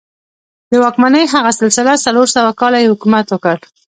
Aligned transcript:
د 0.69 0.71
واکمنۍ 0.83 1.25
هغه 1.35 1.51
سلسله 1.61 1.93
څلور 2.05 2.27
سوه 2.35 2.51
کاله 2.59 2.77
یې 2.81 2.91
حکومت 2.93 3.25
وکړ. 3.29 3.57